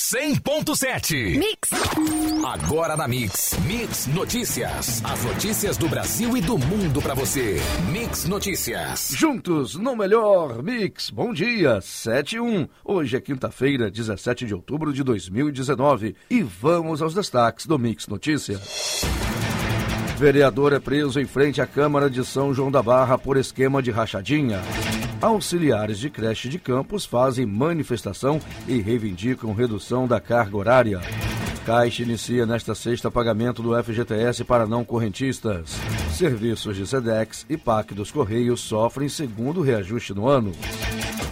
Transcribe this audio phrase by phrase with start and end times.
[0.00, 1.38] 100.7.
[1.38, 1.68] Mix.
[2.42, 3.54] Agora na Mix.
[3.66, 5.02] Mix Notícias.
[5.04, 7.58] As notícias do Brasil e do mundo para você.
[7.92, 9.12] Mix Notícias.
[9.14, 11.10] Juntos no melhor Mix.
[11.10, 12.66] Bom dia, 7 e 1.
[12.82, 16.16] Hoje é quinta-feira, 17 de outubro de 2019.
[16.30, 19.02] E vamos aos destaques do Mix Notícias.
[20.16, 23.90] Vereador é preso em frente à Câmara de São João da Barra por esquema de
[23.90, 24.62] rachadinha.
[25.20, 31.00] Auxiliares de creche de campos fazem manifestação e reivindicam redução da carga horária.
[31.66, 35.78] Caixa inicia nesta sexta pagamento do FGTS para não correntistas.
[36.10, 40.52] Serviços de SEDEX e PAC dos Correios sofrem segundo reajuste no ano.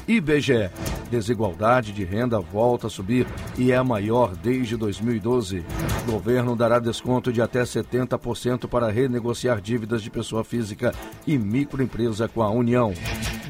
[0.07, 0.71] IBGE.
[1.11, 3.27] Desigualdade de renda volta a subir
[3.57, 5.65] e é a maior desde 2012.
[6.05, 10.95] Governo dará desconto de até 70% para renegociar dívidas de pessoa física
[11.27, 12.93] e microempresa com a União.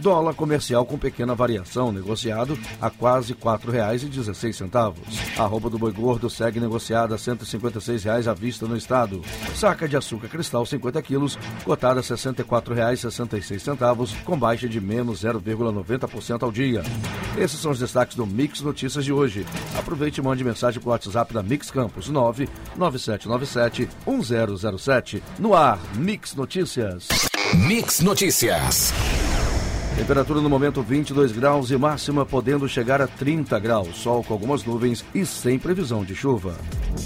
[0.01, 4.95] Dólar comercial com pequena variação, negociado a quase R$ 4,16.
[5.37, 9.23] A roupa do boi gordo segue negociada a R$ 156,00 à vista no estado.
[9.55, 16.43] Saca de açúcar cristal 50 quilos, cotada a R$ 64,66, com baixa de menos 0,90%
[16.43, 16.83] ao dia.
[17.37, 19.46] Esses são os destaques do Mix Notícias de hoje.
[19.79, 25.23] Aproveite e mande mensagem para o WhatsApp da Mix Campos 99797 1007.
[25.38, 27.09] No ar, Mix Notícias.
[27.55, 28.93] Mix Notícias.
[29.99, 33.96] Temperatura no momento 22 graus e máxima podendo chegar a 30 graus.
[33.96, 36.55] Sol com algumas nuvens e sem previsão de chuva.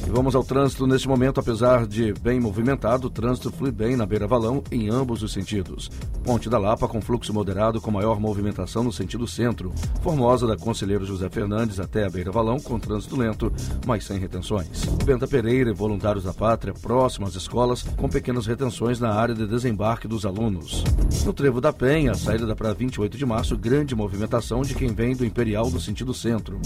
[0.06, 4.04] E vamos ao trânsito neste momento, apesar de bem movimentado, o trânsito flui bem na
[4.04, 5.90] Beira Valão em ambos os sentidos.
[6.22, 9.72] Ponte da Lapa com fluxo moderado com maior movimentação no sentido centro.
[10.02, 13.50] Formosa da Conselheiro José Fernandes até a Beira Valão com trânsito lento,
[13.86, 14.84] mas sem retenções.
[15.04, 19.46] Benta Pereira e Voluntários da Pátria próximo às escolas com pequenas retenções na área de
[19.46, 20.84] desembarque dos alunos.
[21.24, 25.14] No Trevo da Penha, saída da Praia 28 de março, grande movimentação de quem vem
[25.14, 26.60] do Imperial no sentido centro.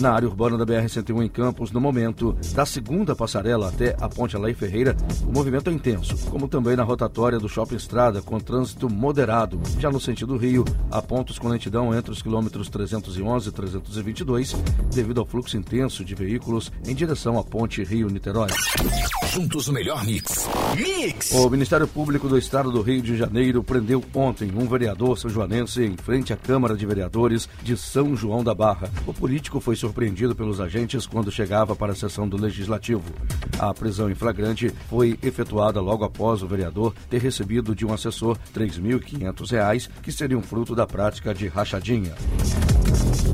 [0.00, 4.34] Na área urbana da BR-101 em Campos, no momento da segunda passarela até a Ponte
[4.34, 8.88] Alain Ferreira, o movimento é intenso, como também na rotatória do Shopping Estrada, com trânsito
[8.88, 9.60] moderado.
[9.78, 14.56] Já no sentido Rio, há pontos com lentidão entre os quilômetros 311 e 322,
[14.94, 18.48] devido ao fluxo intenso de veículos em direção à Ponte Rio-Niterói.
[19.32, 20.48] Juntos o melhor mix.
[20.76, 21.32] Mix!
[21.32, 25.96] O Ministério Público do Estado do Rio de Janeiro prendeu ontem um vereador são-joanense em
[25.96, 28.90] frente à Câmara de Vereadores de São João da Barra.
[29.06, 33.04] O político foi surpreendido pelos agentes quando chegava para a sessão do Legislativo.
[33.58, 38.36] A prisão em flagrante foi efetuada logo após o vereador ter recebido de um assessor
[38.54, 42.14] R$ 3.500, que seriam fruto da prática de rachadinha.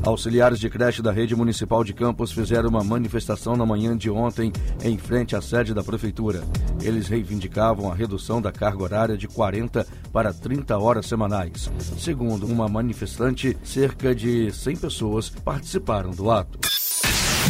[0.05, 4.51] Auxiliares de creche da rede municipal de Campos fizeram uma manifestação na manhã de ontem
[4.83, 6.43] em frente à sede da prefeitura.
[6.81, 11.71] Eles reivindicavam a redução da carga horária de 40 para 30 horas semanais.
[11.97, 16.59] Segundo uma manifestante, cerca de 100 pessoas participaram do ato.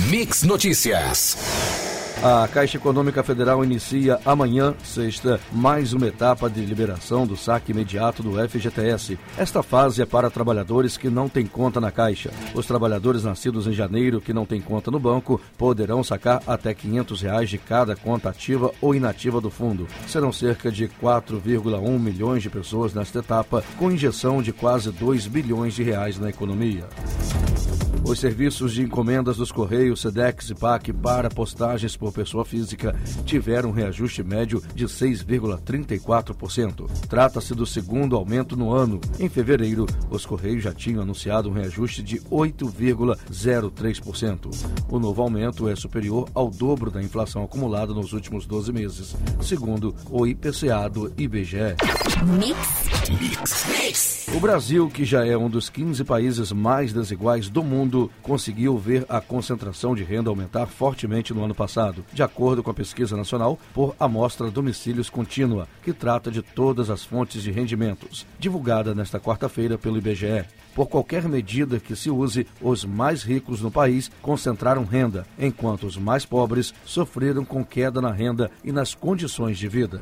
[0.10, 1.83] Mix Notícias.
[2.26, 8.24] A Caixa Econômica Federal inicia amanhã, sexta, mais uma etapa de liberação do saque imediato
[8.24, 9.20] do FGTS.
[9.38, 12.32] Esta fase é para trabalhadores que não têm conta na Caixa.
[12.56, 17.22] Os trabalhadores nascidos em janeiro que não têm conta no banco poderão sacar até 500
[17.24, 19.86] reais de cada conta ativa ou inativa do fundo.
[20.08, 25.74] Serão cerca de 4,1 milhões de pessoas nesta etapa, com injeção de quase 2 bilhões
[25.74, 26.86] de reais na economia.
[28.06, 32.94] Os serviços de encomendas dos Correios, SEDEX e PAC para postagens por pessoa física
[33.26, 36.90] tiveram um reajuste médio de 6,34%.
[37.08, 39.00] Trata-se do segundo aumento no ano.
[39.18, 44.54] Em fevereiro, os Correios já tinham anunciado um reajuste de 8,03%.
[44.90, 49.96] O novo aumento é superior ao dobro da inflação acumulada nos últimos 12 meses, segundo
[50.10, 51.78] o IPCA do IBGE.
[52.38, 52.58] Mix.
[53.10, 53.66] Mix.
[53.70, 54.23] Mix.
[54.36, 59.06] O Brasil, que já é um dos 15 países mais desiguais do mundo, conseguiu ver
[59.08, 63.60] a concentração de renda aumentar fortemente no ano passado, de acordo com a pesquisa nacional
[63.76, 69.78] por Amostra Domicílios Contínua, que trata de todas as fontes de rendimentos, divulgada nesta quarta-feira
[69.78, 70.46] pelo IBGE.
[70.74, 75.96] Por qualquer medida que se use, os mais ricos no país concentraram renda, enquanto os
[75.96, 80.02] mais pobres sofreram com queda na renda e nas condições de vida.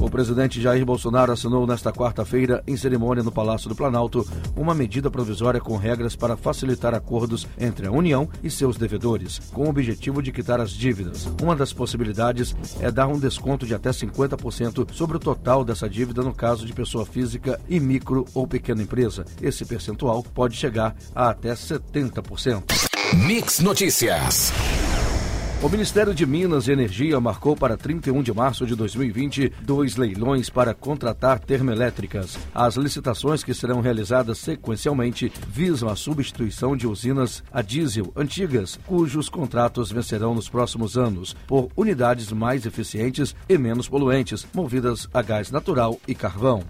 [0.00, 4.26] O presidente Jair Bolsonaro assinou nesta quarta-feira, em cerimônia no Palácio do Planalto,
[4.56, 9.64] uma medida provisória com regras para facilitar acordos entre a União e seus devedores, com
[9.64, 11.28] o objetivo de quitar as dívidas.
[11.42, 16.22] Uma das possibilidades é dar um desconto de até 50% sobre o total dessa dívida
[16.22, 19.24] no caso de pessoa física e micro ou pequena empresa.
[19.42, 22.62] Esse percentual pode chegar a até 70%.
[23.26, 24.52] Mix Notícias.
[25.64, 30.50] O Ministério de Minas e Energia marcou para 31 de março de 2020 dois leilões
[30.50, 32.36] para contratar termoelétricas.
[32.54, 39.30] As licitações que serão realizadas sequencialmente visam a substituição de usinas a diesel antigas, cujos
[39.30, 45.50] contratos vencerão nos próximos anos, por unidades mais eficientes e menos poluentes, movidas a gás
[45.50, 46.62] natural e carvão.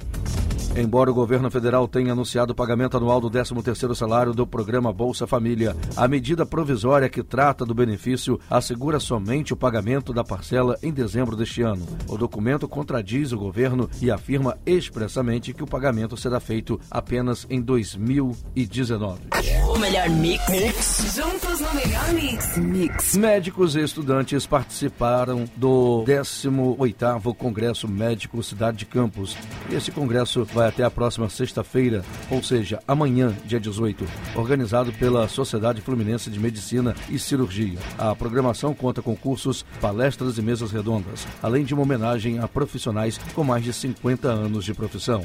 [0.77, 5.25] Embora o governo federal tenha anunciado o pagamento anual do 13º salário do programa Bolsa
[5.25, 10.93] Família, a medida provisória que trata do benefício assegura somente o pagamento da parcela em
[10.93, 11.87] dezembro deste ano.
[12.09, 17.63] O documento contradiz o governo e afirma expressamente que o pagamento será feito apenas em
[17.63, 19.21] 2019.
[19.69, 20.49] O melhor mix.
[20.49, 21.15] mix.
[21.15, 22.57] Juntos no melhor mix.
[22.57, 23.17] Mix.
[23.17, 29.37] Médicos e estudantes participaram do 18º Congresso Médico Cidade de Campos.
[29.71, 35.29] Esse congresso vai vai até a próxima sexta-feira, ou seja, amanhã, dia 18, organizado pela
[35.29, 37.79] Sociedade Fluminense de Medicina e Cirurgia.
[37.99, 43.19] A programação conta com cursos, palestras e mesas redondas, além de uma homenagem a profissionais
[43.35, 45.23] com mais de 50 anos de profissão.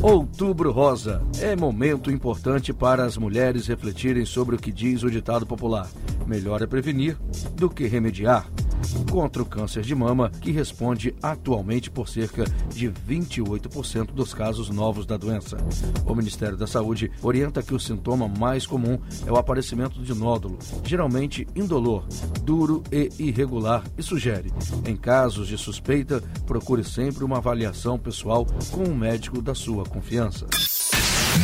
[0.00, 5.46] Outubro Rosa é momento importante para as mulheres refletirem sobre o que diz o ditado
[5.46, 5.88] popular:
[6.26, 7.16] melhor é prevenir
[7.56, 8.46] do que remediar
[9.10, 15.06] contra o câncer de mama, que responde atualmente por cerca de 28% dos casos novos
[15.06, 15.56] da doença.
[16.06, 20.58] O Ministério da Saúde orienta que o sintoma mais comum é o aparecimento de nódulo,
[20.84, 22.06] geralmente indolor,
[22.42, 24.52] duro e irregular, e sugere,
[24.86, 30.46] em casos de suspeita, procure sempre uma avaliação pessoal com um médico da sua confiança.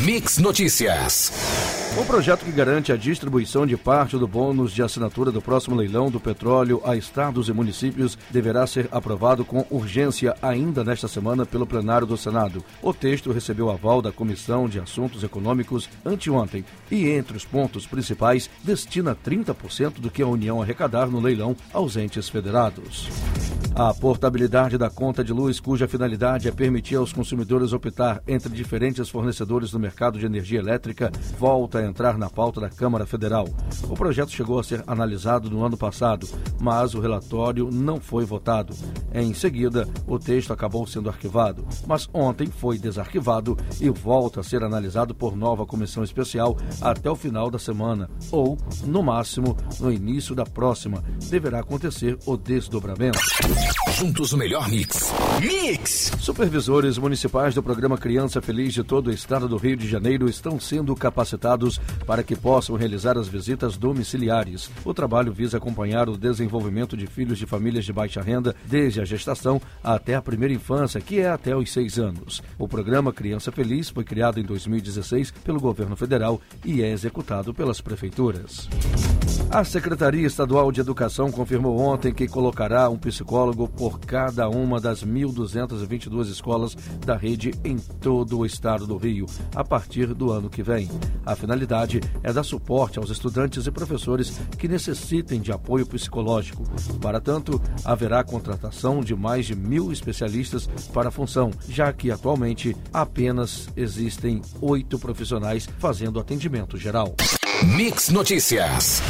[0.04, 1.79] Mix Notícias.
[1.98, 6.08] O projeto que garante a distribuição de parte do bônus de assinatura do próximo leilão
[6.08, 11.66] do petróleo a estados e municípios deverá ser aprovado com urgência ainda nesta semana pelo
[11.66, 12.64] plenário do Senado.
[12.80, 18.48] O texto recebeu aval da Comissão de Assuntos Econômicos anteontem e, entre os pontos principais,
[18.62, 23.08] destina 30% do que a União arrecadar no leilão aos entes federados.
[23.82, 29.08] A portabilidade da conta de luz, cuja finalidade é permitir aos consumidores optar entre diferentes
[29.08, 33.48] fornecedores no mercado de energia elétrica, volta a entrar na pauta da Câmara Federal.
[33.88, 36.28] O projeto chegou a ser analisado no ano passado,
[36.60, 38.74] mas o relatório não foi votado.
[39.14, 44.62] Em seguida, o texto acabou sendo arquivado, mas ontem foi desarquivado e volta a ser
[44.62, 50.34] analisado por nova comissão especial até o final da semana, ou, no máximo, no início
[50.34, 51.02] da próxima.
[51.30, 53.18] Deverá acontecer o desdobramento.
[53.92, 55.12] Juntos o melhor mix.
[55.40, 56.12] Mix!
[56.18, 60.58] Supervisores municipais do programa Criança Feliz de todo o estado do Rio de Janeiro estão
[60.58, 64.70] sendo capacitados para que possam realizar as visitas domiciliares.
[64.84, 69.04] O trabalho visa acompanhar o desenvolvimento de filhos de famílias de baixa renda desde a
[69.04, 72.42] gestação até a primeira infância, que é até os seis anos.
[72.58, 77.80] O programa Criança Feliz foi criado em 2016 pelo governo federal e é executado pelas
[77.80, 78.68] prefeituras.
[79.48, 85.04] A Secretaria Estadual de Educação confirmou ontem que colocará um psicólogo por cada uma das
[85.04, 90.62] 1.222 escolas da rede em todo o estado do Rio, a partir do ano que
[90.62, 90.88] vem.
[91.26, 96.62] A finalidade é dar suporte aos estudantes e professores que necessitem de apoio psicológico.
[97.00, 102.76] Para tanto, haverá contratação de mais de mil especialistas para a função, já que atualmente
[102.92, 107.16] apenas existem oito profissionais fazendo atendimento geral.
[107.66, 109.02] Mix Notícias.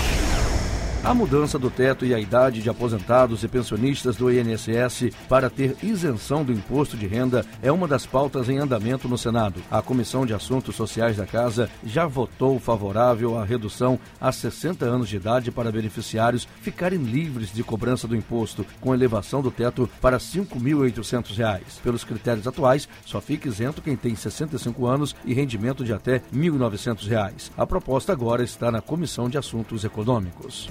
[1.02, 5.75] A mudança do teto e a idade de aposentados e pensionistas do INSS para ter
[5.82, 9.62] isenção do imposto de renda é uma das pautas em andamento no Senado.
[9.70, 15.08] A Comissão de Assuntos Sociais da Casa já votou favorável à redução a 60 anos
[15.08, 20.19] de idade para beneficiários ficarem livres de cobrança do imposto, com elevação do teto para
[20.19, 21.81] R$ 5.800.
[21.82, 26.22] Pelos critérios atuais, só fica isento quem tem 65 anos e rendimento de até R$
[26.34, 27.51] 1.900.
[27.56, 30.69] A proposta agora está na Comissão de Assuntos Econômicos.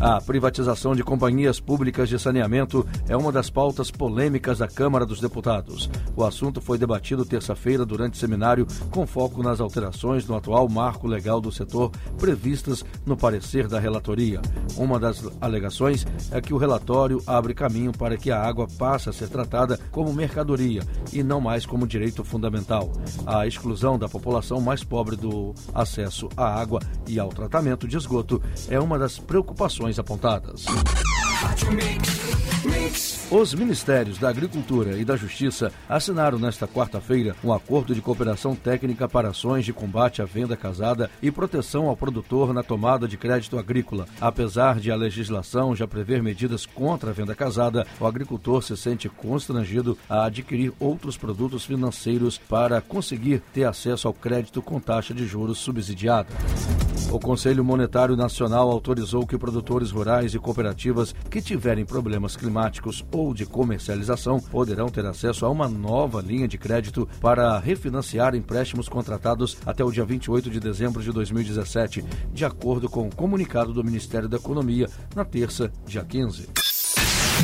[0.00, 5.20] A privatização de companhias públicas de saneamento é uma das pautas polêmicas da Câmara dos
[5.20, 5.90] Deputados.
[6.16, 11.38] O assunto foi debatido terça-feira durante seminário com foco nas alterações no atual marco legal
[11.38, 14.40] do setor previstas no parecer da relatoria.
[14.74, 19.12] Uma das alegações é que o relatório abre caminho para que a água passe a
[19.12, 20.82] ser tratada como mercadoria
[21.12, 22.90] e não mais como direito fundamental.
[23.26, 28.40] A exclusão da população mais pobre do acesso à água e ao tratamento de esgoto
[28.70, 30.64] é uma das preocupações apontadas.
[33.30, 39.08] Os Ministérios da Agricultura e da Justiça assinaram nesta quarta-feira um acordo de cooperação técnica
[39.08, 43.56] para ações de combate à venda casada e proteção ao produtor na tomada de crédito
[43.56, 44.08] agrícola.
[44.20, 49.08] Apesar de a legislação já prever medidas contra a venda casada, o agricultor se sente
[49.08, 55.24] constrangido a adquirir outros produtos financeiros para conseguir ter acesso ao crédito com taxa de
[55.24, 56.30] juros subsidiada.
[57.08, 63.34] O Conselho Monetário Nacional autorizou que produtores rurais e cooperativas que tiverem problemas climáticos ou
[63.34, 69.56] de comercialização poderão ter acesso a uma nova linha de crédito para refinanciar empréstimos contratados
[69.66, 74.28] até o dia 28 de dezembro de 2017, de acordo com o comunicado do Ministério
[74.28, 76.48] da Economia na terça, dia 15.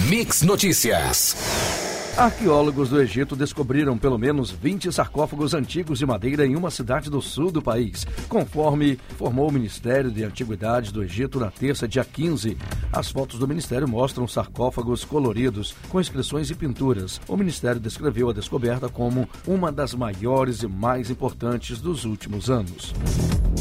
[0.09, 1.76] Mix Notícias.
[2.17, 7.21] Arqueólogos do Egito descobriram pelo menos 20 sarcófagos antigos de madeira em uma cidade do
[7.21, 12.57] sul do país, conforme formou o Ministério de Antiguidades do Egito na terça, dia 15.
[12.91, 17.21] As fotos do Ministério mostram sarcófagos coloridos, com inscrições e pinturas.
[17.29, 22.95] O Ministério descreveu a descoberta como uma das maiores e mais importantes dos últimos anos.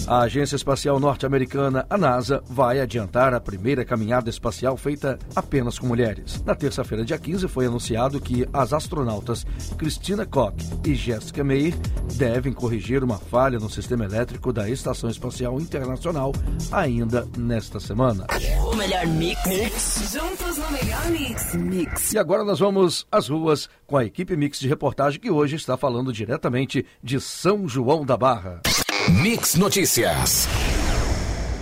[0.07, 5.87] A Agência Espacial Norte-Americana, a NASA, vai adiantar a primeira caminhada espacial feita apenas com
[5.87, 6.43] mulheres.
[6.45, 9.45] Na terça-feira, dia 15, foi anunciado que as astronautas
[9.77, 11.75] Christina Koch e Jessica Meir
[12.15, 16.31] devem corrigir uma falha no sistema elétrico da Estação Espacial Internacional
[16.71, 18.27] ainda nesta semana.
[18.71, 19.39] O melhor mix.
[19.47, 20.13] mix.
[20.13, 21.53] Juntos no melhor mix.
[21.55, 22.13] Mix.
[22.13, 25.77] E agora nós vamos às ruas com a equipe Mix de reportagem que hoje está
[25.77, 28.61] falando diretamente de São João da Barra.
[29.07, 30.47] Mix Notícias.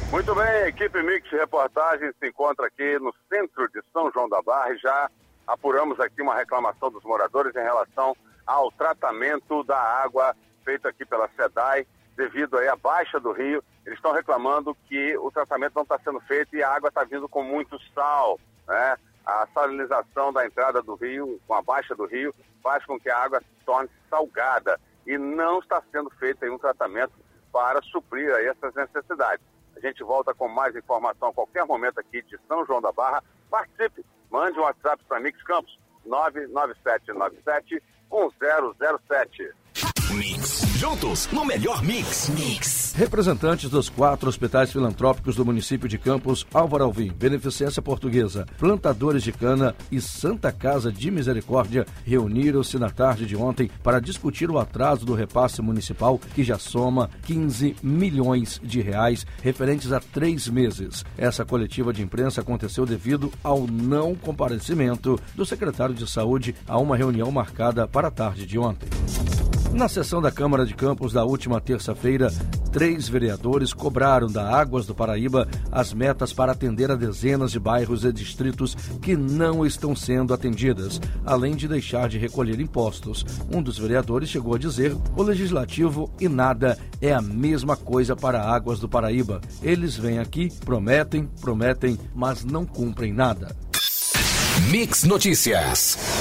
[0.09, 4.41] Muito bem, a equipe Mix Reportagem se encontra aqui no centro de São João da
[4.41, 5.09] Barra e já
[5.45, 8.15] apuramos aqui uma reclamação dos moradores em relação
[8.47, 10.33] ao tratamento da água
[10.63, 11.85] feito aqui pela SEDAI
[12.15, 13.62] devido aí à baixa do rio.
[13.85, 17.27] Eles estão reclamando que o tratamento não está sendo feito e a água está vindo
[17.27, 18.95] com muito sal, né?
[19.25, 23.17] A salinização da entrada do rio, com a baixa do rio, faz com que a
[23.17, 27.23] água se torne salgada e não está sendo feito um tratamento
[27.53, 29.45] para suprir aí essas necessidades.
[29.77, 33.24] A gente volta com mais informação a qualquer momento aqui de São João da Barra.
[33.50, 37.81] Participe, mande um WhatsApp para Mix Campos 99797
[38.12, 39.53] 1007.
[40.15, 40.62] Mix.
[40.77, 42.29] Juntos no melhor mix.
[42.29, 42.83] Mix.
[42.95, 49.31] Representantes dos quatro hospitais filantrópicos do município de Campos, Álvaro Alvim, Beneficência Portuguesa, Plantadores de
[49.31, 55.07] Cana e Santa Casa de Misericórdia reuniram-se na tarde de ontem para discutir o atraso
[55.07, 61.03] do repasse municipal, que já soma 15 milhões de reais, referentes a três meses.
[61.17, 66.95] Essa coletiva de imprensa aconteceu devido ao não comparecimento do secretário de Saúde a uma
[66.95, 68.88] reunião marcada para a tarde de ontem.
[69.74, 72.32] Na sessão da Câmara de Campos da última terça-feira,
[72.72, 78.06] três vereadores cobraram da Águas do Paraíba as metas para atender a dezenas de bairros
[78.06, 83.25] e distritos que não estão sendo atendidas, além de deixar de recolher impostos.
[83.51, 88.44] Um dos vereadores chegou a dizer: o legislativo e nada é a mesma coisa para
[88.44, 89.42] Águas do Paraíba.
[89.63, 93.56] Eles vêm aqui, prometem, prometem, mas não cumprem nada.
[94.70, 96.12] Mix Notícias.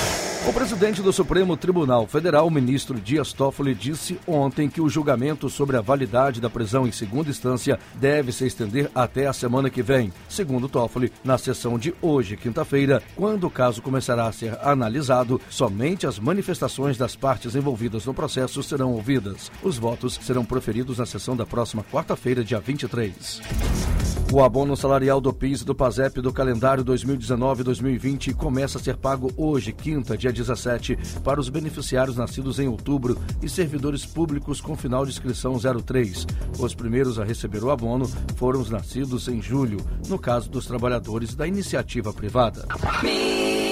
[0.44, 5.76] O presidente do Supremo Tribunal Federal, ministro Dias Toffoli, disse ontem que o julgamento sobre
[5.76, 10.12] a validade da prisão em segunda instância deve se estender até a semana que vem.
[10.28, 16.08] Segundo Toffoli, na sessão de hoje, quinta-feira, quando o caso começará a ser analisado, somente
[16.08, 19.48] as manifestações das partes envolvidas no processo serão ouvidas.
[19.62, 24.01] Os votos serão proferidos na sessão da próxima quarta-feira, dia 23.
[24.32, 29.30] O abono salarial do PIS e do PASEP do calendário 2019-2020 começa a ser pago
[29.36, 35.04] hoje, quinta, dia 17, para os beneficiários nascidos em outubro e servidores públicos com final
[35.04, 36.26] de inscrição 03.
[36.58, 39.76] Os primeiros a receber o abono foram os nascidos em julho,
[40.08, 42.66] no caso dos trabalhadores da iniciativa privada.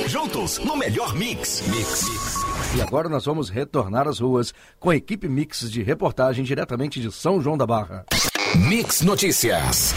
[0.09, 1.63] Juntos no melhor mix.
[1.69, 2.05] Mix.
[2.77, 7.11] E agora nós vamos retornar às ruas com a equipe Mix de reportagem diretamente de
[7.11, 8.05] São João da Barra.
[8.69, 9.95] Mix Notícias.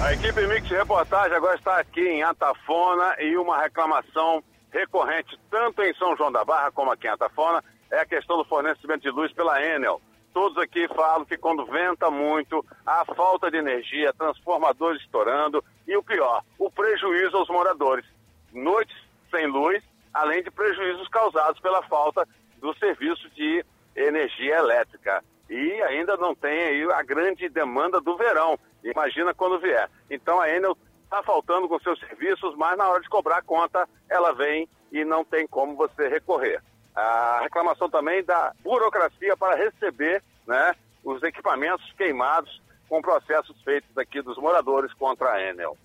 [0.00, 5.94] A equipe Mix Reportagem agora está aqui em Atafona e uma reclamação recorrente tanto em
[5.94, 9.32] São João da Barra como aqui em Atafona é a questão do fornecimento de luz
[9.32, 10.02] pela Enel.
[10.32, 16.02] Todos aqui falam que quando venta muito, há falta de energia, transformadores estourando e o
[16.02, 18.04] pior, o prejuízo aos moradores.
[18.52, 18.96] Noites
[19.30, 19.82] sem luz,
[20.12, 22.26] além de prejuízos causados pela falta
[22.58, 25.22] do serviço de energia elétrica.
[25.48, 28.58] E ainda não tem aí a grande demanda do verão.
[28.84, 29.88] Imagina quando vier.
[30.10, 33.88] Então a Enel está faltando com seus serviços, mas na hora de cobrar a conta,
[34.08, 36.62] ela vem e não tem como você recorrer.
[36.94, 44.20] A reclamação também da burocracia para receber né, os equipamentos queimados com processos feitos aqui
[44.22, 45.76] dos moradores contra a Enel.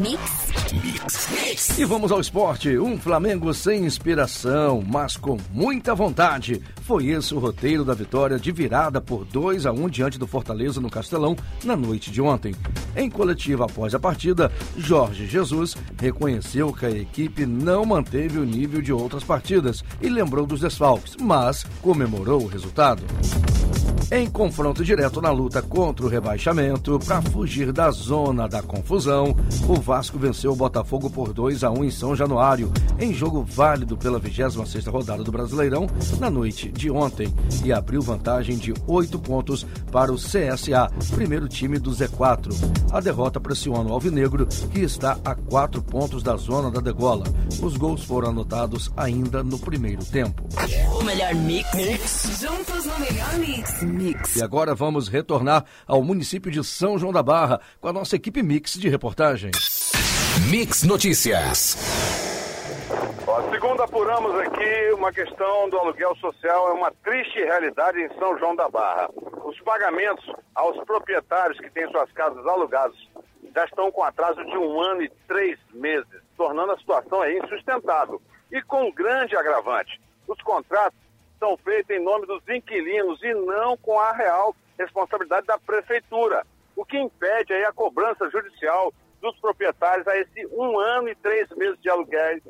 [0.00, 0.42] Mix.
[1.78, 2.78] E vamos ao esporte.
[2.78, 6.62] Um Flamengo sem inspiração, mas com muita vontade.
[6.82, 10.80] Foi esse o roteiro da vitória de virada por 2 a 1 diante do Fortaleza
[10.80, 12.54] no Castelão na noite de ontem.
[12.96, 18.80] Em coletiva após a partida, Jorge Jesus reconheceu que a equipe não manteve o nível
[18.80, 23.02] de outras partidas e lembrou dos desfalques, mas comemorou o resultado.
[24.14, 29.34] Em confronto direto na luta contra o rebaixamento, para fugir da zona da confusão,
[29.66, 33.96] o Vasco venceu o Botafogo por 2 a 1 em São Januário, em jogo válido
[33.96, 35.86] pela 26ª rodada do Brasileirão,
[36.20, 37.32] na noite de ontem,
[37.64, 42.52] e abriu vantagem de 8 pontos para o CSA, primeiro time do Z4.
[42.92, 47.24] A derrota pressiona o Alvinegro, que está a 4 pontos da zona da degola.
[47.62, 50.46] Os gols foram anotados ainda no primeiro tempo.
[51.00, 51.74] O melhor mix.
[51.74, 52.40] mix.
[52.42, 54.01] Juntos no melhor mix.
[54.02, 54.36] Mix.
[54.36, 58.42] E agora vamos retornar ao município de São João da Barra com a nossa equipe
[58.42, 59.52] Mix de reportagem.
[60.50, 61.76] Mix Notícias.
[63.24, 68.36] Ó, segundo apuramos aqui, uma questão do aluguel social é uma triste realidade em São
[68.38, 69.08] João da Barra.
[69.44, 72.96] Os pagamentos aos proprietários que têm suas casas alugadas
[73.54, 78.20] já estão com atraso de um ano e três meses, tornando a situação insustentável.
[78.50, 80.98] E com um grande agravante, os contratos
[81.42, 86.46] são feitos em nome dos inquilinos e não com a real responsabilidade da prefeitura,
[86.76, 91.48] o que impede aí a cobrança judicial dos proprietários a esse um ano e três
[91.50, 92.40] meses de aluguéis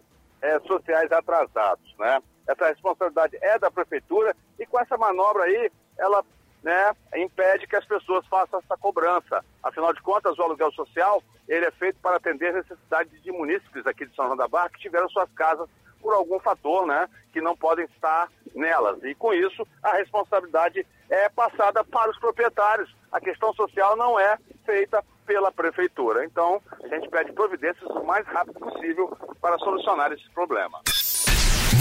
[0.43, 2.23] eh, sociais atrasados, né?
[2.47, 6.23] Essa responsabilidade é da prefeitura e com essa manobra aí, ela
[6.63, 9.45] né, impede que as pessoas façam essa cobrança.
[9.63, 14.07] Afinal de contas, o aluguel social ele é feito para atender necessidades de munícipes aqui
[14.07, 15.69] de São João da Barra que tiveram suas casas
[16.01, 19.03] por algum fator, né, que não podem estar nelas.
[19.05, 22.93] E com isso, a responsabilidade é passada para os proprietários.
[23.11, 26.25] A questão social não é feita pela prefeitura.
[26.25, 30.81] Então, a gente pede providências o mais rápido possível para solucionar esse problema.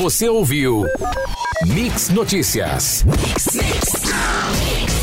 [0.02, 0.84] Você ouviu
[1.68, 3.06] Mix Notícias.
[3.06, 5.01] Mix.